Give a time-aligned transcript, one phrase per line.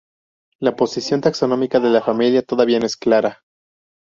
[0.59, 3.43] La posición taxonómica de la familia todavía no es clara.